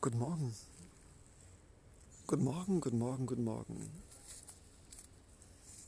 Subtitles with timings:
[0.00, 0.54] Guten Morgen.
[2.28, 3.90] Guten Morgen, guten Morgen, guten Morgen.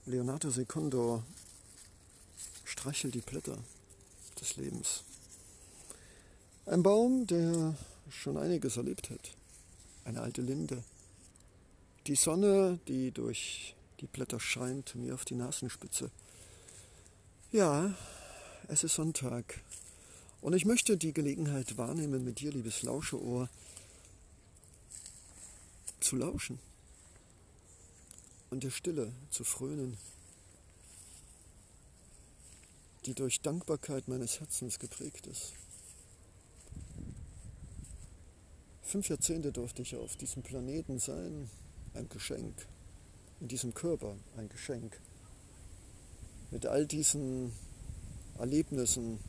[0.05, 1.23] Leonardo Secundo
[2.65, 3.57] streichelt die Blätter
[4.41, 5.05] des Lebens.
[6.67, 7.77] Ein Baum, der
[8.09, 9.37] schon einiges erlebt hat.
[10.05, 10.83] Eine alte Linde.
[12.09, 16.11] Die Sonne, die durch die Blätter scheint, mir auf die Nasenspitze.
[17.53, 17.95] Ja,
[18.67, 19.61] es ist Sonntag.
[20.41, 23.49] Und ich möchte die Gelegenheit wahrnehmen, mit dir, liebes Lauscheohr,
[26.01, 26.59] zu lauschen
[28.51, 29.97] und der Stille zu frönen,
[33.07, 35.55] die durch Dankbarkeit meines Herzens geprägt ist.
[38.83, 41.49] Fünf Jahrzehnte durfte ich auf diesem Planeten sein,
[41.95, 42.67] ein Geschenk,
[43.41, 45.01] in diesem Körper ein Geschenk,
[46.51, 47.53] mit all diesen
[48.39, 49.21] Erlebnissen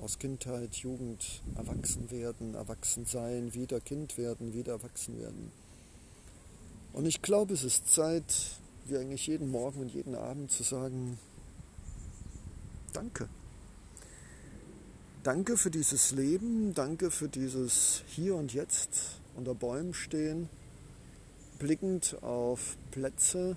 [0.00, 5.52] aus Kindheit, Jugend, Erwachsenwerden, Erwachsensein, wieder Kind werden, wieder erwachsen werden.
[6.92, 8.24] Und ich glaube, es ist Zeit,
[8.86, 11.18] wie eigentlich jeden Morgen und jeden Abend zu sagen,
[12.92, 13.28] danke.
[15.22, 20.48] Danke für dieses Leben, danke für dieses Hier und Jetzt unter Bäumen stehen,
[21.58, 23.56] blickend auf Plätze,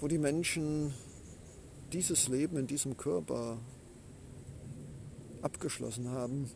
[0.00, 0.92] wo die Menschen
[1.92, 3.58] dieses Leben in diesem Körper
[5.42, 6.50] abgeschlossen haben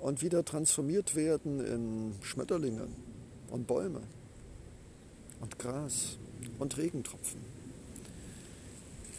[0.00, 2.88] und wieder transformiert werden in Schmetterlinge
[3.50, 4.02] und Bäume
[5.42, 6.16] und Gras
[6.58, 7.40] und Regentropfen.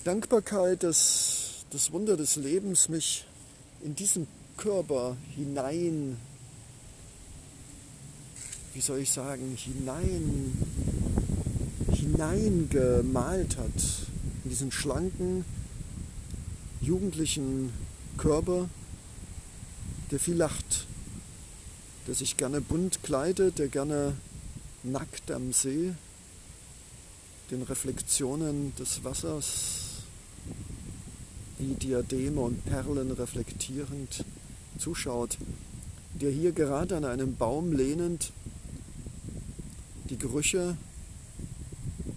[0.04, 3.26] Dankbarkeit, dass das Wunder des Lebens mich
[3.84, 6.18] in diesen Körper hinein,
[8.74, 10.58] wie soll ich sagen, hinein,
[11.92, 14.08] hineingemalt hat,
[14.44, 15.46] in diesen schlanken,
[16.82, 17.72] jugendlichen
[18.18, 18.70] Körper,
[20.12, 20.86] der viel lacht,
[22.08, 24.16] der sich gerne bunt kleidet, der gerne
[24.84, 25.94] nackt am See
[27.54, 30.02] den Reflexionen des Wassers
[31.60, 34.26] wie Diademe und Perlen reflektierend
[34.80, 35.38] zuschaut,
[36.20, 38.32] der hier gerade an einem Baum lehnend
[40.10, 40.76] die Gerüche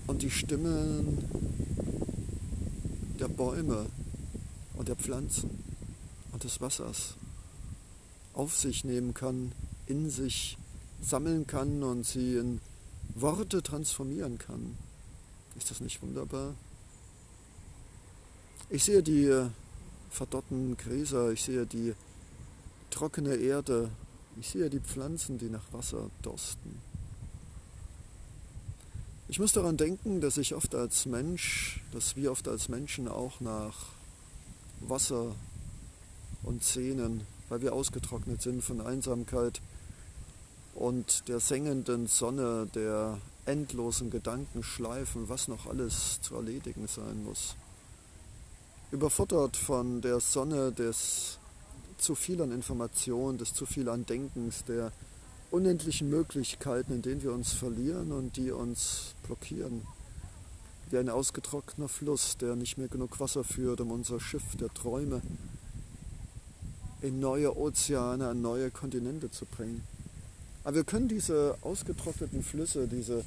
[0.06, 1.18] und die Stimmen
[3.20, 3.84] der Bäume
[4.76, 5.50] und der Pflanzen
[6.32, 7.14] und des Wassers
[8.32, 9.52] auf sich nehmen kann,
[9.84, 10.56] in sich
[11.02, 12.58] sammeln kann und sie in
[13.14, 14.78] Worte transformieren kann.
[15.56, 16.54] Ist das nicht wunderbar?
[18.68, 19.48] Ich sehe die
[20.10, 21.94] verdorrten Gräser, ich sehe die
[22.90, 23.90] trockene Erde,
[24.38, 26.80] ich sehe die Pflanzen, die nach Wasser dorsten.
[29.28, 33.40] Ich muss daran denken, dass ich oft als Mensch, dass wir oft als Menschen auch
[33.40, 33.86] nach
[34.80, 35.34] Wasser
[36.42, 39.60] und sehnen, weil wir ausgetrocknet sind von Einsamkeit
[40.76, 47.56] und der sengenden Sonne, der endlosen Gedankenschleifen, was noch alles zu erledigen sein muss.
[48.92, 51.38] Überfordert von der Sonne des
[51.96, 54.92] zu viel an Informationen, des zu viel an Denkens, der
[55.50, 59.82] unendlichen Möglichkeiten, in denen wir uns verlieren und die uns blockieren.
[60.90, 65.22] Wie ein ausgetrockneter Fluss, der nicht mehr genug Wasser führt, um unser Schiff der Träume
[67.00, 69.82] in neue Ozeane, an neue Kontinente zu bringen.
[70.66, 73.24] Aber wir können diese ausgetrockneten Flüsse, diese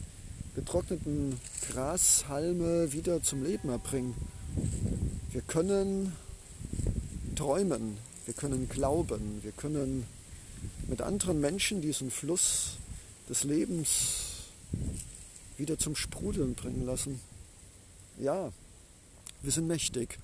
[0.55, 1.39] getrockneten
[1.71, 4.13] Grashalme wieder zum Leben erbringen.
[5.31, 6.11] Wir können
[7.37, 10.05] träumen, wir können glauben, wir können
[10.89, 12.71] mit anderen Menschen diesen Fluss
[13.29, 14.49] des Lebens
[15.55, 17.21] wieder zum Sprudeln bringen lassen.
[18.19, 18.51] Ja,
[19.43, 20.19] wir sind mächtig.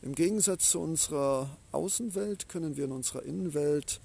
[0.00, 4.00] Im Gegensatz zu unserer Außenwelt können wir in unserer Innenwelt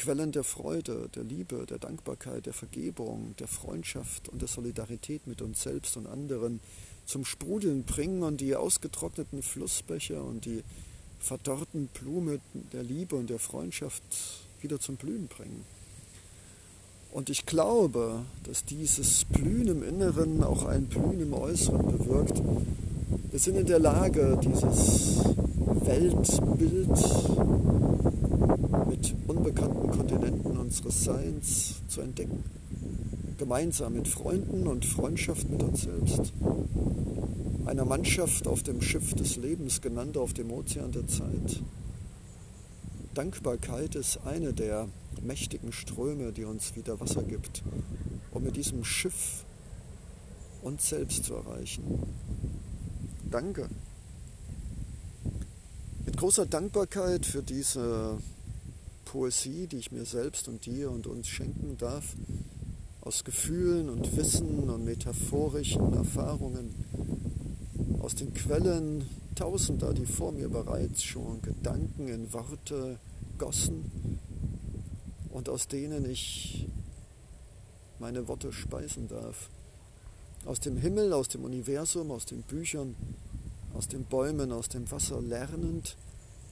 [0.00, 5.42] Quellen der Freude, der Liebe, der Dankbarkeit, der Vergebung, der Freundschaft und der Solidarität mit
[5.42, 6.60] uns selbst und anderen
[7.04, 10.64] zum Sprudeln bringen und die ausgetrockneten Flussbecher und die
[11.18, 12.40] verdorrten Blumen
[12.72, 14.02] der Liebe und der Freundschaft
[14.62, 15.66] wieder zum Blühen bringen.
[17.12, 22.40] Und ich glaube, dass dieses Blühen im Inneren auch ein Blühen im Äußeren bewirkt.
[23.30, 25.24] Wir sind in der Lage, dieses
[25.84, 26.96] Weltbild
[29.40, 32.44] unbekannten Kontinenten unseres Seins zu entdecken.
[33.38, 36.34] Gemeinsam mit Freunden und Freundschaft mit uns selbst.
[37.64, 41.62] Einer Mannschaft auf dem Schiff des Lebens genannt auf dem Ozean der Zeit.
[43.14, 44.88] Dankbarkeit ist eine der
[45.22, 47.62] mächtigen Ströme, die uns wieder Wasser gibt,
[48.32, 49.46] um mit diesem Schiff
[50.60, 51.82] uns selbst zu erreichen.
[53.30, 53.70] Danke.
[56.04, 58.18] Mit großer Dankbarkeit für diese
[59.10, 62.14] Poesie, die ich mir selbst und dir und uns schenken darf,
[63.00, 66.72] aus Gefühlen und Wissen und metaphorischen Erfahrungen,
[67.98, 69.04] aus den Quellen
[69.34, 73.00] Tausender, die vor mir bereits schon Gedanken in Worte
[73.36, 74.20] gossen
[75.30, 76.68] und aus denen ich
[77.98, 79.50] meine Worte speisen darf.
[80.44, 82.94] Aus dem Himmel, aus dem Universum, aus den Büchern,
[83.74, 85.96] aus den Bäumen, aus dem Wasser lernend,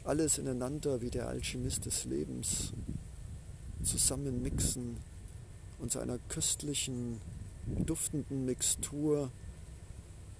[0.09, 2.73] alles ineinander wie der Alchemist des Lebens
[3.83, 4.97] zusammenmixen
[5.81, 7.21] und zu einer köstlichen,
[7.67, 9.31] duftenden Mixtur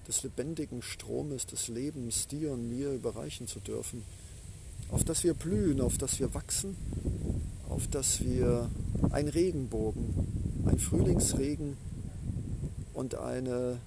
[0.07, 4.03] des lebendigen Stromes des Lebens dir und mir überreichen zu dürfen,
[4.89, 6.75] auf das wir blühen, auf das wir wachsen,
[7.69, 8.71] auf das wir
[9.11, 11.77] ein Regenbogen, ein Frühlingsregen
[12.95, 13.79] und eine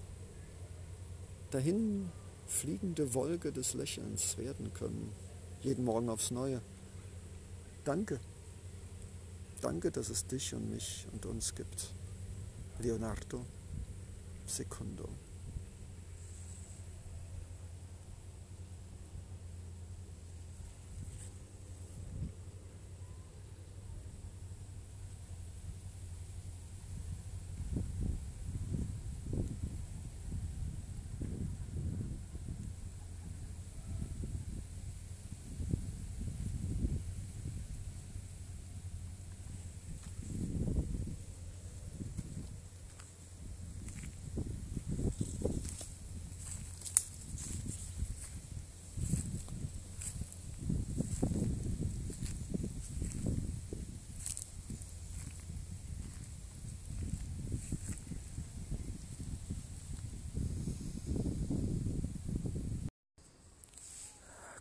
[1.50, 2.08] dahin
[2.46, 5.10] fliegende Wolke des Lächelns werden können,
[5.62, 6.60] jeden Morgen aufs Neue.
[7.84, 8.20] Danke.
[9.60, 11.94] Danke, dass es dich und mich und uns gibt.
[12.80, 13.44] Leonardo
[14.46, 15.08] Secundo.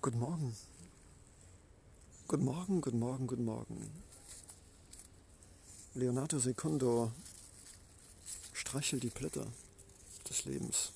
[0.04, 0.56] Guten Morgen.
[2.28, 3.88] Guten Morgen, guten Morgen, guten Morgen.
[5.94, 7.12] Leonardo Secundo
[8.52, 9.46] streichelt die Blätter
[10.28, 10.92] des Lebens.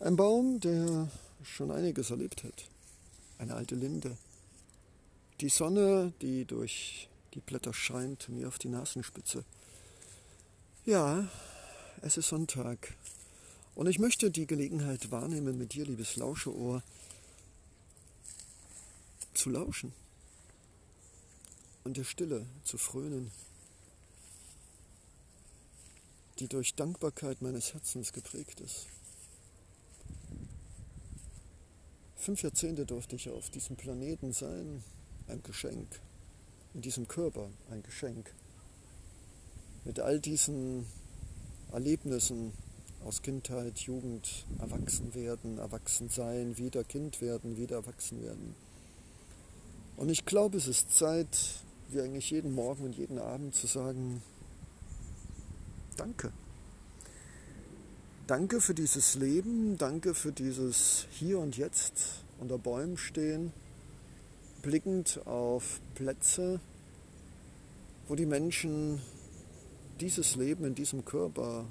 [0.00, 1.08] Ein Baum, der
[1.44, 2.64] schon einiges erlebt hat.
[3.38, 4.16] Eine alte Linde.
[5.40, 9.44] Die Sonne, die durch die Blätter scheint, mir auf die Nasenspitze.
[10.84, 11.28] Ja,
[12.02, 12.94] es ist Sonntag.
[13.76, 16.82] Und ich möchte die Gelegenheit wahrnehmen, mit dir, liebes Lauscheohr,
[19.36, 19.92] zu lauschen
[21.84, 23.30] und der Stille zu frönen,
[26.38, 28.86] die durch Dankbarkeit meines Herzens geprägt ist.
[32.16, 34.82] Fünf Jahrzehnte durfte ich auf diesem Planeten sein,
[35.28, 36.00] ein Geschenk,
[36.74, 38.34] in diesem Körper ein Geschenk,
[39.84, 40.86] mit all diesen
[41.70, 42.52] Erlebnissen
[43.04, 48.56] aus Kindheit, Jugend, Erwachsenwerden, Erwachsensein, wieder Kind werden, wieder erwachsen werden.
[49.96, 51.28] Und ich glaube, es ist Zeit,
[51.88, 54.22] wie eigentlich jeden Morgen und jeden Abend zu sagen,
[55.96, 56.32] danke.
[58.26, 63.52] Danke für dieses Leben, danke für dieses Hier und Jetzt unter Bäumen stehen,
[64.60, 66.60] blickend auf Plätze,
[68.08, 69.00] wo die Menschen
[70.00, 71.64] dieses Leben in diesem Körper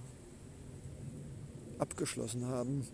[1.78, 2.88] abgeschlossen haben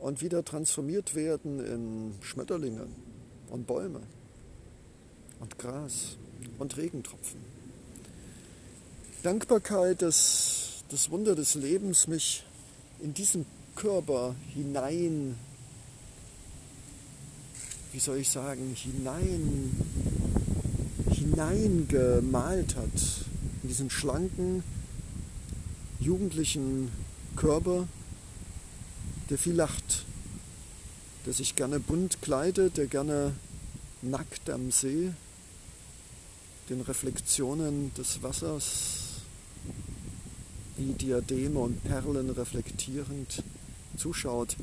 [0.00, 2.88] und wieder transformiert werden in Schmetterlinge
[3.50, 4.00] und Bäume
[5.44, 6.16] und Gras
[6.58, 7.38] und Regentropfen.
[9.22, 12.44] Dankbarkeit, dass das Wunder des Lebens mich
[13.02, 13.44] in diesen
[13.76, 15.36] Körper hinein,
[17.92, 19.76] wie soll ich sagen, hinein,
[21.10, 23.26] hineingemalt hat,
[23.62, 24.62] in diesen schlanken,
[26.00, 26.90] jugendlichen
[27.36, 27.86] Körper,
[29.28, 30.06] der viel lacht,
[31.26, 33.34] der sich gerne bunt kleidet, der gerne
[34.00, 35.12] nackt am See
[36.68, 39.20] den Reflexionen des Wassers
[40.76, 43.42] wie Diademe und Perlen reflektierend
[43.96, 44.56] zuschaut,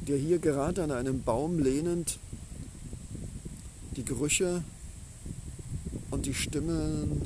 [0.00, 2.18] der hier gerade an einem Baum lehnend
[3.96, 4.62] die Gerüche
[6.10, 7.22] und die Stimmen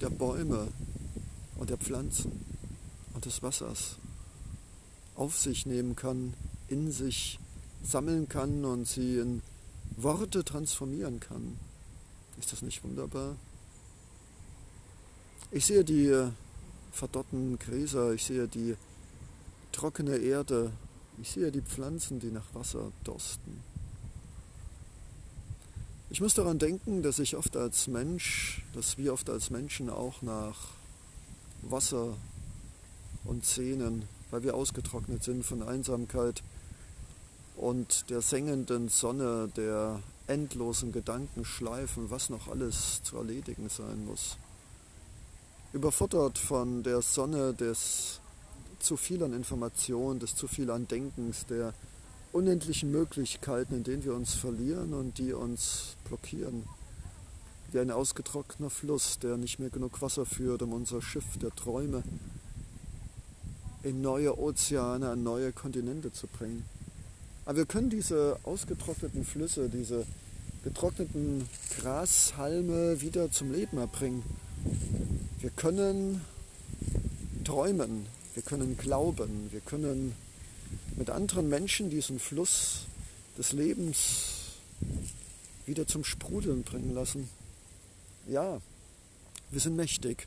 [0.00, 0.68] der Bäume
[1.56, 2.32] und der Pflanzen
[3.14, 3.96] und des Wassers
[5.14, 6.34] auf sich nehmen kann,
[6.68, 7.38] in sich
[7.82, 9.42] sammeln kann und sie in
[9.96, 11.58] Worte transformieren kann.
[12.40, 13.36] Ist das nicht wunderbar?
[15.50, 16.28] Ich sehe die äh,
[16.90, 18.76] verdorrten Gräser, ich sehe die
[19.72, 20.72] trockene Erde,
[21.20, 23.62] ich sehe die Pflanzen, die nach Wasser dorsten.
[26.08, 30.22] Ich muss daran denken, dass ich oft als Mensch, dass wir oft als Menschen auch
[30.22, 30.56] nach
[31.60, 32.16] Wasser
[33.24, 36.42] und sehnen, weil wir ausgetrocknet sind von Einsamkeit
[37.56, 40.00] und der sengenden Sonne, der
[40.30, 44.36] endlosen Gedankenschleifen, was noch alles zu erledigen sein muss.
[45.72, 48.20] Überfuttert von der Sonne des
[48.78, 51.74] zu viel an Information, des zu viel an Denkens, der
[52.32, 56.64] unendlichen Möglichkeiten, in denen wir uns verlieren und die uns blockieren.
[57.72, 62.02] Wie ein ausgetrockneter Fluss, der nicht mehr genug Wasser führt, um unser Schiff der Träume
[63.82, 66.64] in neue Ozeane, an neue Kontinente zu bringen.
[67.44, 70.06] Aber wir können diese ausgetrockneten Flüsse, diese
[70.62, 71.48] getrockneten
[71.78, 74.22] Grashalme wieder zum Leben erbringen.
[75.40, 76.20] Wir können
[77.44, 80.14] träumen, wir können glauben, wir können
[80.96, 82.86] mit anderen Menschen diesen Fluss
[83.38, 84.56] des Lebens
[85.66, 87.30] wieder zum Sprudeln bringen lassen.
[88.26, 88.60] Ja,
[89.50, 90.26] wir sind mächtig.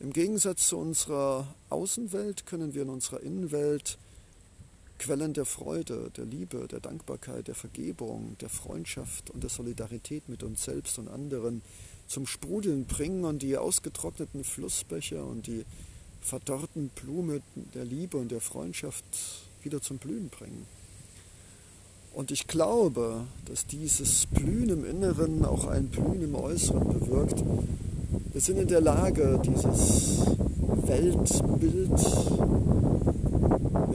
[0.00, 3.96] Im Gegensatz zu unserer Außenwelt können wir in unserer Innenwelt
[4.98, 10.42] Quellen der Freude, der Liebe, der Dankbarkeit, der Vergebung, der Freundschaft und der Solidarität mit
[10.42, 11.62] uns selbst und anderen
[12.06, 15.64] zum Sprudeln bringen und die ausgetrockneten Flussbecher und die
[16.20, 17.42] verdorrten Blumen
[17.74, 19.04] der Liebe und der Freundschaft
[19.62, 20.66] wieder zum Blühen bringen.
[22.14, 27.42] Und ich glaube, dass dieses Blühen im Inneren auch ein Blühen im Äußeren bewirkt.
[28.32, 30.24] Wir sind in der Lage, dieses
[30.86, 31.98] Weltbild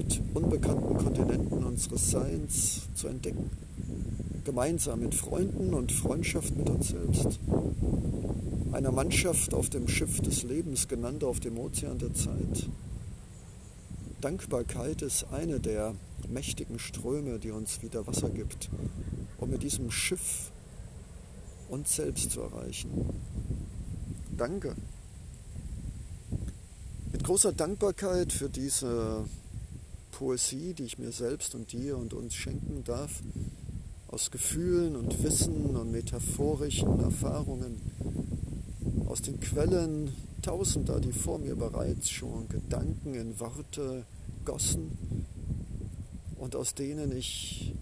[0.10, 3.50] mit unbekannten Kontinenten unseres Seins zu entdecken.
[4.44, 7.40] Gemeinsam mit Freunden und Freundschaft mit uns selbst
[8.72, 12.68] einer Mannschaft auf dem Schiff des Lebens genannt, auf dem Ozean der Zeit.
[14.22, 15.96] Dankbarkeit ist eine der
[16.28, 18.70] mächtigen Ströme, die uns wieder Wasser gibt,
[19.38, 20.52] um mit diesem Schiff
[21.70, 22.90] uns selbst zu erreichen.
[24.36, 24.76] Danke.
[27.12, 29.26] Mit großer Dankbarkeit für diese
[30.20, 33.24] Poesie, die ich mir selbst und dir und uns schenken darf,
[34.10, 37.80] aus Gefühlen und Wissen und metaphorischen Erfahrungen,
[39.08, 44.06] aus den Quellen Tausender, die vor mir bereits schon Gedanken in Worte
[44.44, 45.26] gossen
[46.36, 47.74] und aus denen ich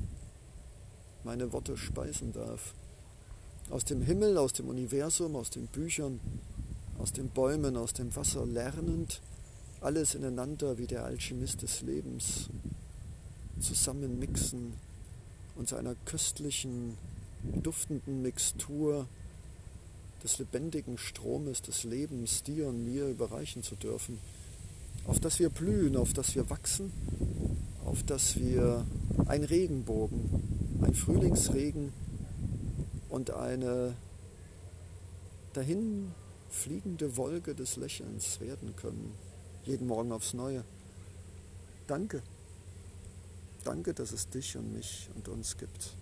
[1.23, 2.75] meine Worte speisen darf.
[3.71, 6.19] Aus dem Himmel, aus dem Universum, aus den Büchern,
[6.99, 9.21] aus den Bäumen, aus dem Wasser lernend,
[9.81, 12.49] alles ineinander wie der Alchemist des Lebens
[13.59, 14.73] zusammenmixen
[15.55, 16.97] und zu einer köstlichen,
[17.43, 19.07] duftenden Mixtur
[20.23, 24.19] des lebendigen Stromes des Lebens dir und mir überreichen zu dürfen,
[25.05, 26.91] auf dass wir blühen, auf dass wir wachsen,
[27.85, 28.85] auf dass wir
[29.27, 31.93] ein Regenbogen, ein Frühlingsregen
[33.09, 33.95] und eine
[35.53, 36.11] dahin
[36.49, 39.13] fliegende Wolke des Lächelns werden können,
[39.67, 40.63] jeden Morgen aufs Neue.
[41.87, 42.21] Danke.
[43.63, 45.93] Danke, dass es dich und mich und uns gibt.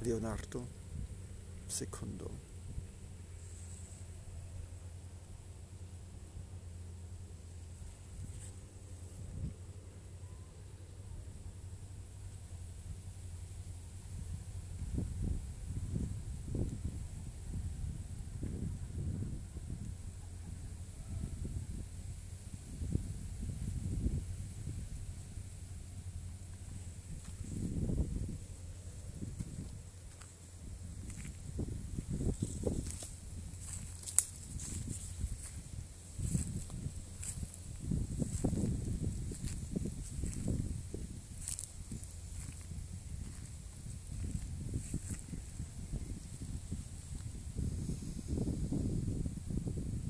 [0.00, 0.66] Leonardo
[1.68, 2.30] Secundo.